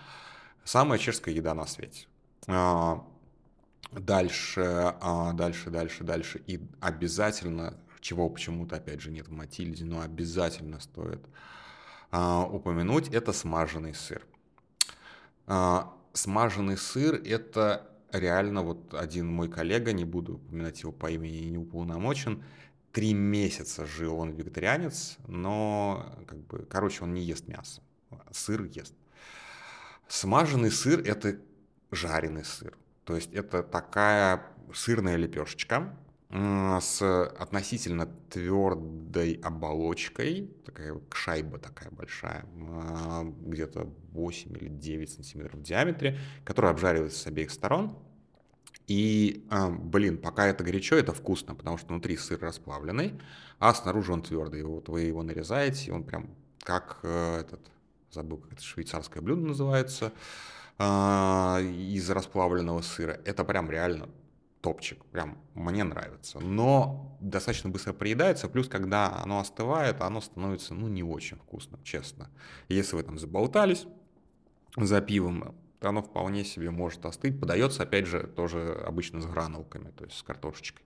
[0.64, 2.06] самая чешская еда на свете.
[2.46, 3.06] А,
[3.92, 4.62] дальше,
[5.00, 6.42] а, дальше, дальше, дальше.
[6.46, 11.20] И обязательно, чего почему-то, опять же, нет в Матильде, но обязательно стоит
[12.10, 14.24] упомянуть, это смаженный сыр.
[16.14, 21.58] Смаженный сыр– это реально вот один мой коллега, не буду упоминать его по имени, не
[21.58, 22.44] уполномочен,
[22.92, 27.82] три месяца жил он вегетарианец, но, как бы, короче, он не ест мясо,
[28.30, 28.94] сыр ест.
[30.08, 31.38] Смаженный сыр– это
[31.90, 32.76] жареный сыр.
[33.04, 34.42] То есть это такая
[34.74, 35.96] сырная лепешечка
[36.30, 45.62] с относительно твердой оболочкой, такая шайба такая большая, а, где-то 8 или 9 сантиметров в
[45.62, 47.96] диаметре, которая обжаривается с обеих сторон.
[48.86, 53.18] И, а, блин, пока это горячо, это вкусно, потому что внутри сыр расплавленный,
[53.58, 54.62] а снаружи он твердый.
[54.64, 57.60] Вот вы его нарезаете, и он прям как э, этот,
[58.10, 60.12] забыл, как это швейцарское блюдо называется,
[60.78, 63.18] а, из расплавленного сыра.
[63.24, 64.08] Это прям реально
[64.60, 66.40] топчик, прям мне нравится.
[66.40, 72.30] Но достаточно быстро приедается, плюс когда оно остывает, оно становится, ну, не очень вкусным, честно.
[72.68, 73.86] Если вы там заболтались
[74.76, 77.40] за пивом, то оно вполне себе может остыть.
[77.40, 80.84] Подается, опять же, тоже обычно с гранулками, то есть с картошечкой.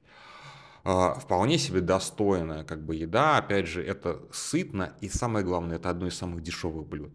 [0.85, 5.91] А, вполне себе достойная как бы еда, опять же, это сытно, и самое главное, это
[5.91, 7.13] одно из самых дешевых блюд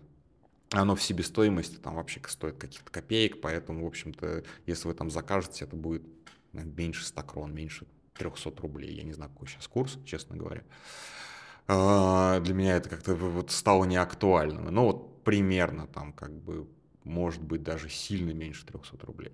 [0.71, 5.65] оно в себестоимости там вообще стоит каких-то копеек, поэтому, в общем-то, если вы там закажете,
[5.65, 6.03] это будет
[6.63, 8.95] меньше 100 крон, меньше 300 рублей.
[8.95, 10.63] Я не знаю, какой сейчас курс, честно говоря.
[11.67, 14.65] А, для меня это как-то вот стало неактуальным.
[14.65, 16.67] Но вот примерно там как бы
[17.07, 19.31] может быть даже сильно меньше 300 рублей.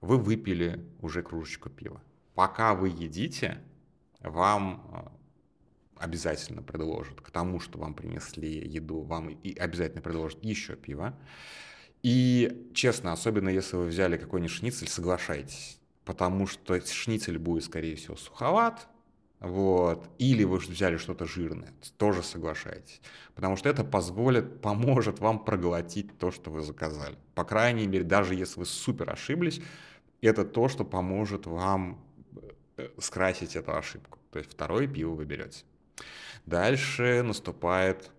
[0.00, 2.00] вы выпили уже кружечку пива.
[2.34, 3.58] Пока вы едите,
[4.20, 5.12] вам
[5.98, 11.18] обязательно предложат к тому, что вам принесли еду, вам и обязательно предложат еще пиво.
[12.02, 18.16] И честно, особенно если вы взяли какой-нибудь шницель, соглашайтесь, потому что шницель будет, скорее всего,
[18.16, 18.88] суховат,
[19.40, 23.00] вот, или вы взяли что-то жирное, тоже соглашайтесь,
[23.34, 27.16] потому что это позволит, поможет вам проглотить то, что вы заказали.
[27.34, 29.60] По крайней мере, даже если вы супер ошиблись,
[30.20, 32.02] это то, что поможет вам
[32.76, 34.18] э, скрасить эту ошибку.
[34.30, 35.64] То есть второе пиво вы берете.
[36.46, 38.10] Дальше наступает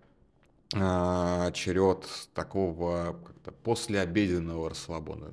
[0.74, 5.32] э, черед такого как-то послеобеденного расслабона.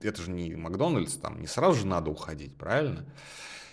[0.00, 3.04] Это же не Макдональдс, там не сразу же надо уходить, правильно?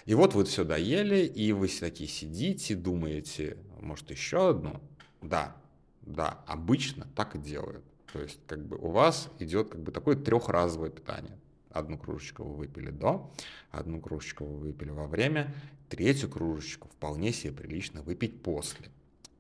[0.06, 4.82] И вот вы все доели, и вы такие сидите, думаете, может еще одну?
[5.22, 5.56] Да,
[6.02, 7.84] да, обычно так и делают.
[8.14, 11.38] То есть как бы у вас идет как бы такое трехразовое питание.
[11.70, 13.32] Одну кружечку вы выпили до,
[13.72, 15.54] одну кружечку вы выпили во время,
[15.90, 18.90] третью кружечку вполне себе прилично выпить после.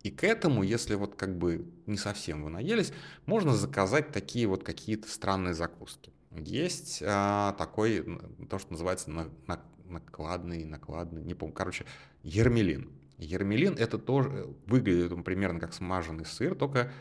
[0.04, 2.94] И к этому, если вот как бы не совсем вы наелись,
[3.26, 6.14] можно заказать такие вот какие-то странные закуски.
[6.32, 8.06] Есть а, такой,
[8.50, 11.86] то, что называется на, на, накладный, накладный, не помню, короче,
[12.24, 12.92] ермелин.
[13.18, 16.92] Ермелин это тоже выглядит он примерно как смаженный сыр, только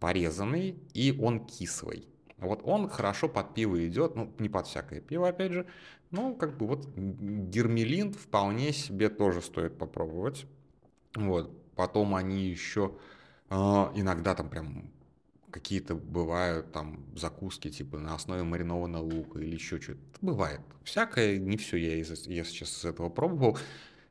[0.00, 2.08] порезанный, и он кислый.
[2.38, 5.66] Вот он хорошо под пиво идет, ну, не под всякое пиво, опять же,
[6.10, 10.46] ну, как бы вот гермелин вполне себе тоже стоит попробовать.
[11.14, 11.50] Вот.
[11.74, 12.92] Потом они еще
[13.50, 14.90] э, иногда там прям
[15.50, 19.98] какие-то бывают там закуски типа на основе маринованного лука или еще что-то.
[20.20, 20.60] Бывает.
[20.84, 23.58] Всякое, не все я, из, я сейчас с этого пробовал.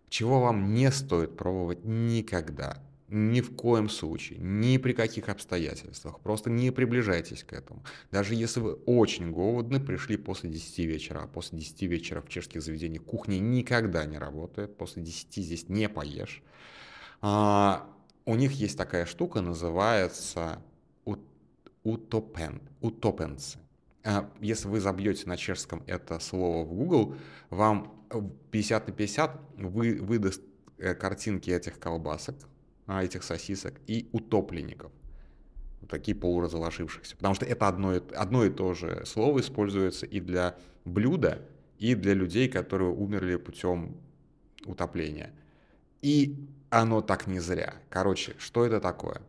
[0.10, 2.82] Чего вам не стоит пробовать никогда.
[3.08, 6.20] Ни в коем случае, ни при каких обстоятельствах.
[6.22, 7.84] Просто не приближайтесь к этому.
[8.12, 12.64] Даже если вы очень голодны, пришли после 10 вечера, а после 10 вечера в чешских
[12.64, 14.76] заведениях кухня никогда не работает.
[14.76, 16.42] После 10 здесь не поешь.
[17.22, 17.88] А,
[18.26, 20.62] у них есть такая штука, называется
[21.86, 23.60] утопен, утопенцы.
[24.04, 27.16] А, если вы забьете на чешском это слово в Google,
[27.50, 27.94] вам
[28.52, 30.42] 50 на 50 вы, выдаст
[30.78, 32.36] э, картинки этих колбасок,
[32.88, 34.92] этих сосисок и утопленников.
[35.90, 37.16] Такие полуразложившихся.
[37.16, 41.42] Потому что это одно, одно и то же слово используется и для блюда,
[41.78, 43.98] и для людей, которые умерли путем
[44.66, 45.32] утопления.
[46.02, 47.76] И оно так не зря.
[47.90, 49.22] Короче, что это такое?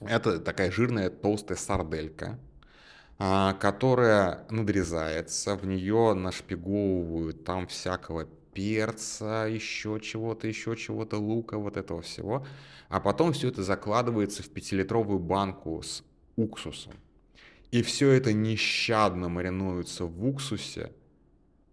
[0.00, 2.38] Это такая жирная толстая сарделька,
[3.18, 11.76] а, которая надрезается, в нее нашпиговывают там всякого перца, еще чего-то, еще чего-то, лука, вот
[11.76, 12.46] этого всего.
[12.88, 16.02] А потом все это закладывается в пятилитровую банку с
[16.36, 16.94] уксусом.
[17.70, 20.92] И все это нещадно маринуется в уксусе,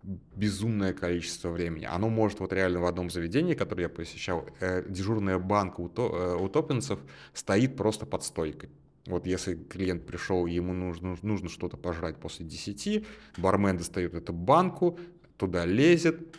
[0.03, 1.85] безумное количество времени.
[1.85, 6.49] Оно может вот реально в одном заведении, которое я посещал, э, дежурная банка э, у
[6.49, 6.99] топинцев
[7.33, 8.69] стоит просто под стойкой.
[9.05, 13.05] Вот если клиент пришел, ему нужно, нужно что-то пожрать после 10,
[13.37, 14.99] бармен достает эту банку,
[15.37, 16.35] туда лезет,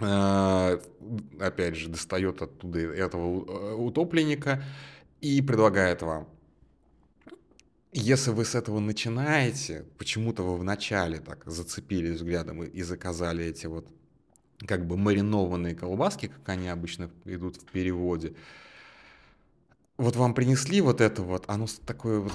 [0.00, 4.62] опять же, достает оттуда этого э, утопленника
[5.20, 6.28] и предлагает вам.
[7.92, 13.88] Если вы с этого начинаете, почему-то вы вначале так зацепились взглядом и заказали эти вот
[14.66, 18.34] как бы маринованные колбаски, как они обычно идут в переводе,
[19.96, 22.32] вот вам принесли вот это вот, оно такое вот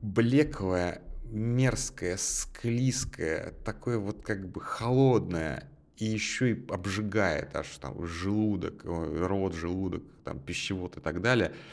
[0.00, 8.82] блеклое, мерзкое, склизкое, такое вот как бы холодное, и еще и обжигает аж там желудок,
[8.84, 11.54] рот, желудок, там пищевод и так далее–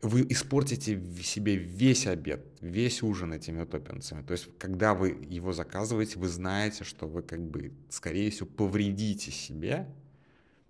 [0.00, 4.22] вы испортите себе весь обед, весь ужин этими топпинцами.
[4.22, 9.32] То есть, когда вы его заказываете, вы знаете, что вы как бы, скорее всего, повредите
[9.32, 9.88] себе.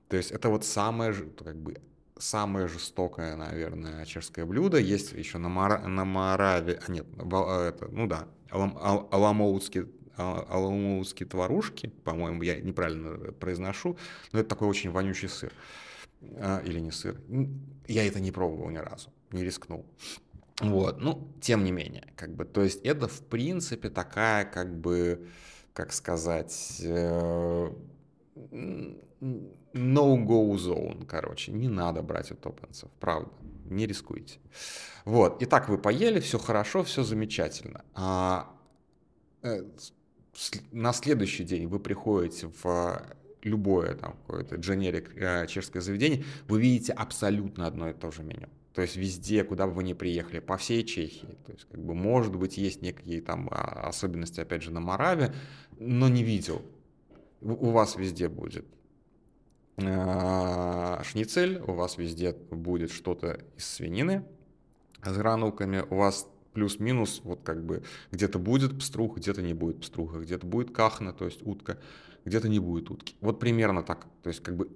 [0.09, 1.77] То есть, это вот самое, как бы,
[2.17, 4.79] самое жестокое, наверное, чешское блюдо.
[4.79, 9.09] Есть еще на, Мара, на Мораве, а нет, это, ну да, алам, ал,
[10.19, 13.97] аламоутские аламоутские творушки, по-моему, я неправильно произношу,
[14.33, 15.53] но это такой очень вонючий сыр.
[16.37, 17.21] А, или не сыр.
[17.87, 19.85] Я это не пробовал ни разу не рискнул.
[20.61, 25.29] Вот, ну, тем не менее, как бы, то есть это, в принципе, такая, как бы,
[25.73, 27.73] как сказать, э,
[29.73, 33.31] no-go zone, короче, не надо брать у топенцев, правда,
[33.67, 34.41] не рискуйте.
[35.05, 37.85] Вот, итак, вы поели, все хорошо, все замечательно.
[37.95, 38.53] А,
[39.43, 39.63] э,
[40.73, 43.03] на следующий день вы приходите в
[43.43, 48.49] любое там какое-то дженерик э, чешское заведение, вы видите абсолютно одно и то же меню
[48.79, 51.37] то есть везде, куда бы вы ни приехали, по всей Чехии.
[51.45, 55.35] То есть, как бы, может быть, есть некие там а, особенности, опять же, на Мораве,
[55.81, 56.63] но не видел.
[57.41, 58.65] У вас везде будет
[59.79, 64.25] а, шницель, у вас везде будет что-то из свинины
[65.03, 70.19] с гранулками, у вас плюс-минус, вот как бы где-то будет пструх, где-то не будет пструха,
[70.19, 71.79] где-то будет кахна, то есть утка,
[72.25, 73.15] где-то не будет утки.
[73.21, 74.07] Вот примерно так.
[74.23, 74.69] То есть как бы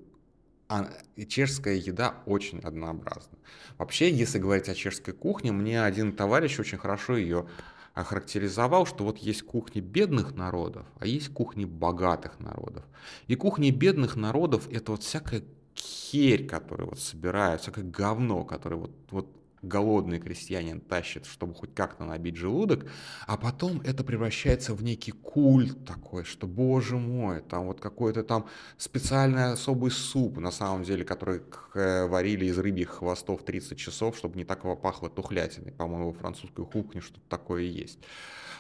[0.69, 0.89] а
[1.29, 3.37] чешская еда очень однообразна.
[3.77, 7.47] Вообще, если говорить о чешской кухне, мне один товарищ очень хорошо ее
[7.93, 12.85] охарактеризовал, что вот есть кухни бедных народов, а есть кухни богатых народов.
[13.27, 15.43] И кухни бедных народов это вот всякая
[15.77, 22.05] херь, которую вот собирают, всякое говно, которое вот, вот голодный крестьянин тащит, чтобы хоть как-то
[22.05, 22.91] набить желудок,
[23.27, 28.47] а потом это превращается в некий культ такой, что, боже мой, там вот какой-то там
[28.77, 31.43] специальный особый суп, на самом деле, который
[31.75, 35.73] варили из рыбьих хвостов 30 часов, чтобы не так пахло тухлятиной.
[35.73, 38.01] По-моему, французской кухне что-то такое есть.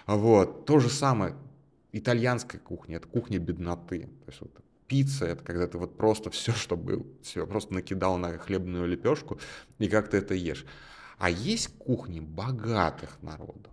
[0.06, 0.64] Вот.
[0.66, 1.34] То же самое
[1.92, 4.08] итальянская кухня, это кухня бедноты.
[4.24, 4.52] То есть вот
[4.92, 9.40] пицца, это когда ты вот просто все, что был, все, просто накидал на хлебную лепешку
[9.78, 10.66] и как ты это ешь.
[11.18, 13.72] А есть кухни богатых народов.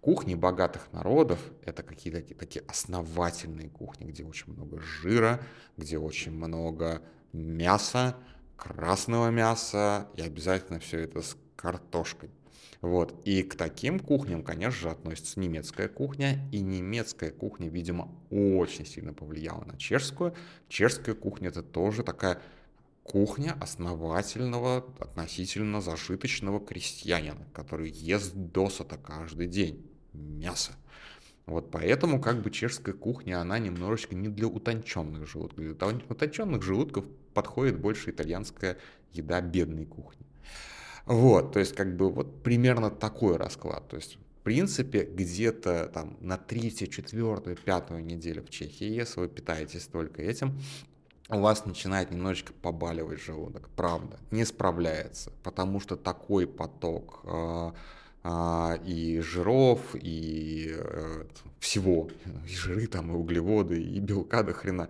[0.00, 5.40] Кухни богатых народов– это какие-то такие основательные кухни, где очень много жира,
[5.76, 7.02] где очень много
[7.32, 8.16] мяса,
[8.56, 12.30] красного мяса, и обязательно все это с картошкой.
[12.80, 13.20] Вот.
[13.24, 16.48] И к таким кухням, конечно же, относится немецкая кухня.
[16.52, 20.34] И немецкая кухня, видимо, очень сильно повлияла на чешскую.
[20.68, 22.40] Чешская кухня это тоже такая
[23.02, 30.72] кухня основательного, относительно зажиточного крестьянина, который ест досыта каждый день мясо.
[31.46, 35.58] Вот поэтому как бы чешская кухня, она немножечко не для утонченных желудков.
[35.58, 38.76] Для утонченных желудков подходит больше итальянская
[39.12, 40.27] еда бедной кухни.
[41.08, 43.88] Вот, то есть как бы вот примерно такой расклад.
[43.88, 49.28] То есть в принципе где-то там на третью, четвертую, пятую неделю в Чехии, если вы
[49.28, 50.60] питаетесь только этим,
[51.30, 57.72] у вас начинает немножечко побаливать желудок, правда, не справляется, потому что такой поток э,
[58.84, 61.24] и жиров, и э,
[61.60, 62.08] всего,
[62.48, 64.88] и жиры там, и углеводы, и белка до хрена,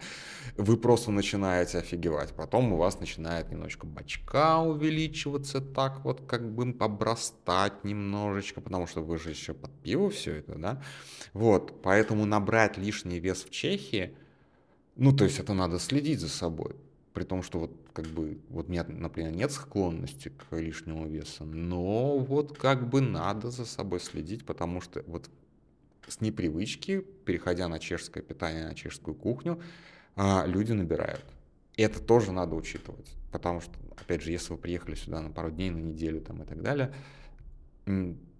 [0.57, 2.33] вы просто начинаете офигевать.
[2.35, 9.03] Потом у вас начинает немножечко бачка увеличиваться, так вот как бы обрастать немножечко, потому что
[9.03, 10.83] вы же еще под пиво все это, да?
[11.33, 14.17] Вот, поэтому набрать лишний вес в Чехии–
[14.99, 16.75] ну, то есть это надо следить за собой.
[17.19, 21.45] При том, что вот как бы, вот у меня, например, нет склонности к лишнему весу,
[21.45, 25.29] но вот как бы надо за собой следить, потому что вот
[26.07, 29.61] с непривычки, переходя на чешское питание, на чешскую кухню,
[30.15, 31.25] а, люди набирают.
[31.75, 35.51] И это тоже надо учитывать, потому что, опять же, если вы приехали сюда на пару
[35.51, 36.95] дней, на неделю там и так далее,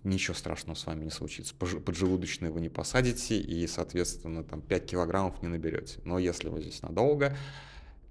[0.05, 1.53] ничего страшного с вами не случится.
[1.57, 5.99] Поджелудочные вы не посадите и, соответственно, там 5 килограммов не наберете.
[6.05, 7.37] Но если вы здесь надолго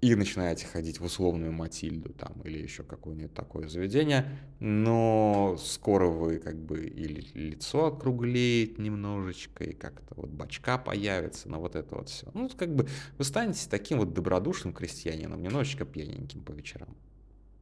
[0.00, 6.38] и начинаете ходить в условную Матильду там или еще какое-нибудь такое заведение, но скоро вы
[6.38, 12.08] как бы или лицо округлеет немножечко, и как-то вот бачка появится, на вот это вот
[12.08, 12.28] все.
[12.34, 12.86] Ну, как бы
[13.16, 16.96] вы станете таким вот добродушным крестьянином, немножечко пьяненьким по вечерам.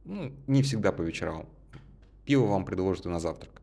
[0.05, 1.49] Ну, не всегда по вечерам.
[2.25, 3.61] Пиво вам предложат и на завтрак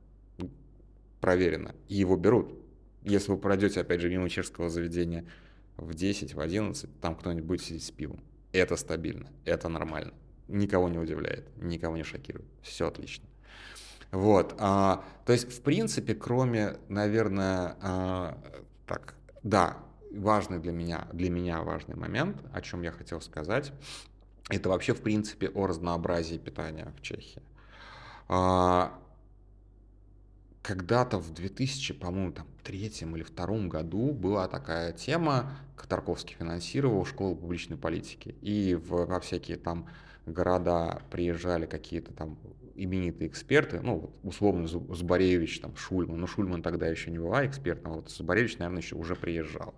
[1.25, 2.53] проверено, его берут.
[3.03, 5.25] Если вы пройдете, опять же, мимо чешского заведения
[5.79, 8.20] в 10, в 11, там кто-нибудь будет сидеть с пивом.
[8.55, 10.15] Это стабильно, это нормально.
[10.47, 12.47] Никого не удивляет, никого не шокирует.
[12.63, 13.25] Все отлично.
[14.13, 18.39] Вот, а, то есть, в принципе, кроме, наверное, а,
[18.87, 19.79] так, да,
[20.13, 23.73] важный для меня, для меня важный момент, о чем я хотел сказать,
[24.49, 27.43] это вообще, в принципе, о разнообразии питания в Чехии.
[28.29, 28.97] А,
[30.65, 37.37] когда-то в 2000, по-моему, там, третьем или втором году была такая тема, Тарковский финансировал школу
[37.37, 39.87] публичной политики, и в, во всякие там
[40.25, 42.39] города приезжали какие-то там
[42.75, 47.93] именитые эксперты, ну, вот, условно, Зубаревич, там, Шульман, но Шульман тогда еще не была экспертом,
[47.93, 49.75] а вот Зубаревич, наверное, еще уже приезжал.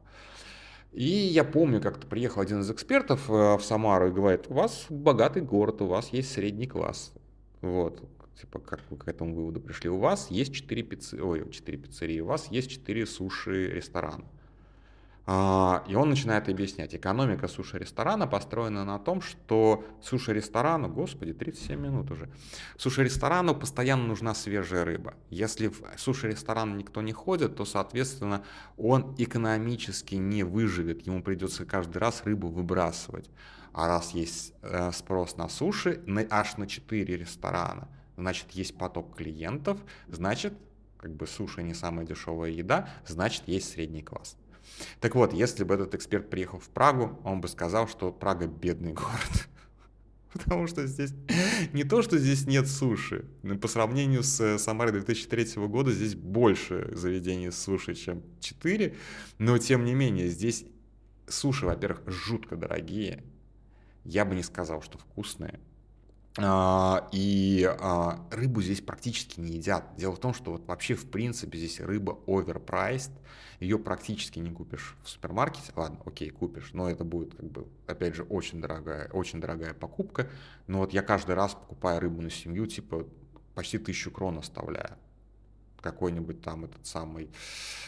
[0.92, 4.86] И я помню, как-то приехал один из экспертов э, в Самару и говорит, у вас
[4.88, 7.12] богатый город, у вас есть средний класс.
[7.60, 8.00] Вот
[8.40, 9.90] типа, как вы к этому выводу пришли?
[9.90, 11.22] У вас есть 4, пиццы...
[11.22, 14.24] Ой, 4 пиццерии, у вас есть 4 суши-ресторана.
[15.28, 22.12] А, и он начинает объяснять, экономика суши-ресторана построена на том, что суши-ресторану, господи, 37 минут
[22.12, 22.30] уже,
[22.78, 25.14] суши-ресторану постоянно нужна свежая рыба.
[25.28, 28.44] Если в суши-ресторан никто не ходит, то, соответственно,
[28.76, 33.28] он экономически не выживет, ему придется каждый раз рыбу выбрасывать.
[33.72, 39.78] А раз есть э, спрос на суши, аж на 4 ресторана, значит, есть поток клиентов,
[40.08, 40.54] значит,
[40.98, 44.36] как бы суши не самая дешевая еда, значит, есть средний класс.
[45.00, 48.92] Так вот, если бы этот эксперт приехал в Прагу, он бы сказал, что Прага бедный
[48.92, 49.48] город.
[50.32, 51.12] Потому что здесь
[51.72, 53.24] не то, что здесь нет суши.
[53.60, 58.96] По сравнению с Самарой 2003 года здесь больше заведений с суши, чем 4.
[59.38, 60.64] Но тем не менее, здесь
[61.28, 63.22] суши, во-первых, жутко дорогие.
[64.04, 65.60] Я бы не сказал, что вкусные.
[66.38, 69.84] А, и а, рыбу здесь практически не едят.
[69.96, 73.12] Дело в том, что вот вообще в принципе здесь рыба overpriced,
[73.60, 75.72] ее практически не купишь в супермаркете.
[75.76, 80.28] Ладно, окей, купишь, но это будет как бы, опять же, очень дорогая, очень дорогая покупка.
[80.66, 83.06] Но вот я каждый раз покупаю рыбу на семью, типа
[83.54, 84.96] почти тысячу крон оставляю
[85.80, 87.30] какой-нибудь там этот самый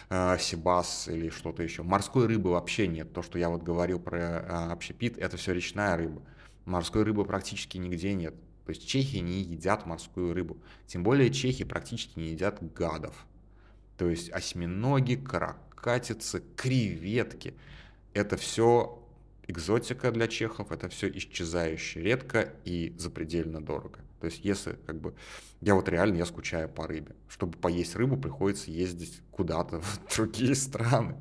[0.08, 1.82] э, сибас или что-то еще.
[1.82, 3.12] Морской рыбы вообще нет.
[3.12, 6.22] То, что я вот говорил про э, общепит, это все речная рыба.
[6.68, 8.34] Морской рыбы практически нигде нет.
[8.66, 10.58] То есть чехи не едят морскую рыбу.
[10.86, 13.26] Тем более чехи практически не едят гадов.
[13.96, 17.54] То есть осьминоги, каракатицы, креветки.
[18.12, 19.02] Это все
[19.46, 24.00] экзотика для чехов, это все исчезающе редко и запредельно дорого.
[24.20, 25.14] То есть если как бы
[25.62, 27.16] я вот реально я скучаю по рыбе.
[27.28, 31.16] Чтобы поесть рыбу, приходится ездить куда-то в другие страны.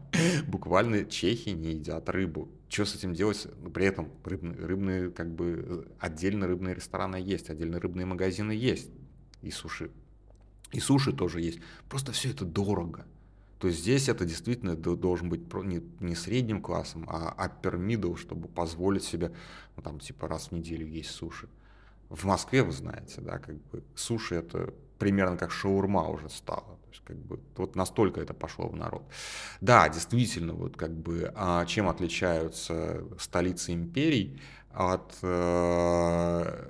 [0.46, 3.48] Буквально чехи не едят рыбу что с этим делать?
[3.74, 8.90] При этом рыбные, рыбные, как бы, отдельно рыбные рестораны есть, отдельно рыбные магазины есть,
[9.42, 9.90] и суши.
[10.72, 11.60] И суши тоже есть.
[11.90, 13.06] Просто все это дорого.
[13.60, 18.48] То есть здесь это действительно должен быть не, не средним классом, а upper middle, чтобы
[18.48, 19.32] позволить себе,
[19.76, 21.50] ну, там, типа, раз в неделю есть суши.
[22.10, 26.78] В Москве, вы знаете, да, как бы суши это примерно как шаурма уже стало.
[26.84, 29.04] То есть, как бы, вот настолько это пошло в народ.
[29.62, 34.42] Да, действительно, вот как бы, а чем отличаются столицы империй
[34.72, 36.66] от э,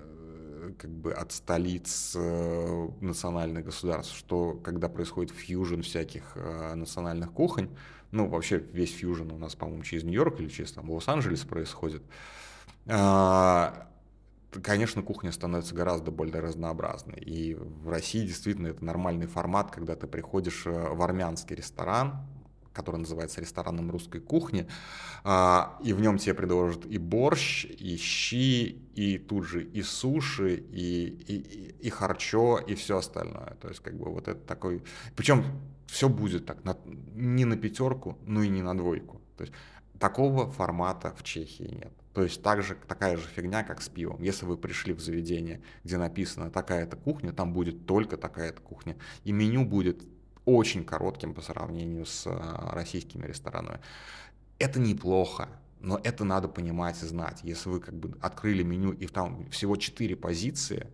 [0.78, 7.70] как бы от столиц э, национальных государств, что когда происходит фьюжн всяких э, национальных кухонь,
[8.12, 12.04] ну, вообще весь фьюжн у нас, по-моему, через Нью-Йорк или через там Лос-Анджелес происходит,
[12.88, 13.88] а,
[14.52, 17.20] конечно, кухня становится гораздо более разнообразной.
[17.20, 22.28] И в России действительно это нормальный формат, когда ты приходишь э, в армянский ресторан,
[22.78, 24.68] который называется рестораном русской кухни,
[25.24, 30.56] а, и в нем тебе предложат и борщ, и щи, и тут же и суши,
[30.56, 33.58] и, и, и харчо, и все остальное.
[33.62, 34.84] То есть как бы вот это такой...
[35.16, 35.44] Причем
[35.88, 36.78] все будет так, на,
[37.16, 39.22] не на пятерку, ну и не на двойку.
[39.38, 39.54] То есть
[40.00, 41.94] такого формата в Чехии нет.
[42.18, 44.24] То есть также, такая же фигня, как с пивом.
[44.24, 48.98] Если вы пришли в заведение, где написано такая-то кухня, там будет только такая-то кухня.
[49.24, 50.02] И меню будет
[50.44, 53.82] очень коротким по сравнению с э, российскими ресторанами.
[54.58, 55.48] Это неплохо,
[55.80, 57.42] но это надо понимать и знать.
[57.44, 60.88] Если вы как бы открыли меню и там всего 4 позиции,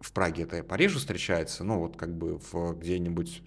[0.00, 3.42] в Праге это пореже встречается, ну вот как бы в где-нибудь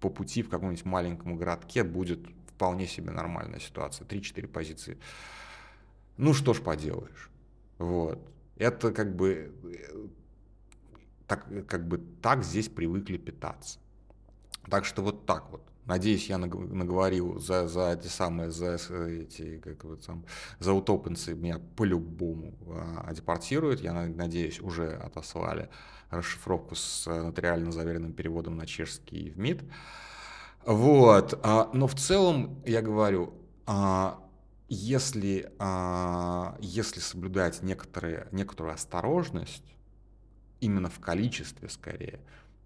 [0.00, 4.04] по пути в каком-нибудь маленьком городке будет вполне себе нормальная ситуация.
[4.08, 4.98] 3-4 позиции.
[6.22, 7.30] Ну что ж поделаешь.
[7.78, 8.20] Вот.
[8.56, 10.06] Это как бы э,
[11.26, 13.80] так, как бы так здесь привыкли питаться.
[14.70, 15.62] Так что вот так вот.
[15.84, 18.76] Надеюсь, я наговорил за, за эти самые, за
[19.08, 20.24] эти, как вот там,
[20.60, 23.80] за утопенцы меня по-любому а, депортируют.
[23.80, 25.70] Я надеюсь, уже отослали
[26.10, 29.64] расшифровку с нотариально заверенным переводом на чешский в МИД.
[30.66, 31.40] Вот.
[31.42, 33.34] А, но в целом, я говорю,
[33.66, 34.22] а,
[34.74, 39.76] если, а, если соблюдать некоторые, некоторую осторожность,
[40.60, 42.20] именно в количестве скорее,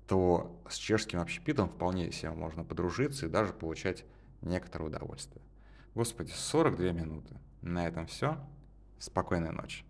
[0.07, 4.05] то с чешским общепитом вполне себе можно подружиться и даже получать
[4.41, 5.43] некоторое удовольствие.
[5.95, 7.41] Господи, 42 минуты.
[7.61, 8.39] На этом все.
[8.99, 9.85] Спокойной ночи.